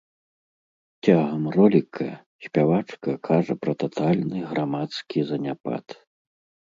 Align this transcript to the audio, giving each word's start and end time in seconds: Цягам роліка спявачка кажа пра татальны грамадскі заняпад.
Цягам 1.07 1.41
роліка 1.57 2.07
спявачка 2.45 3.15
кажа 3.27 3.53
пра 3.65 3.73
татальны 3.83 4.37
грамадскі 4.55 5.19
заняпад. 5.33 5.85